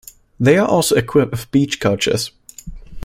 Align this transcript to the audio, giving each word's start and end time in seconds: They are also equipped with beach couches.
They 0.39 0.57
are 0.57 0.67
also 0.67 0.95
equipped 0.95 1.29
with 1.29 1.51
beach 1.51 1.79
couches. 1.79 2.31